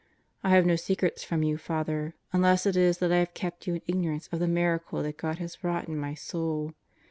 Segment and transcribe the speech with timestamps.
[0.43, 1.73] I have no secrets from you, Fr.,
[2.33, 5.37] unless it is that I have kept you in ignorance of the miracle that God
[5.37, 6.73] has wrought in my soul.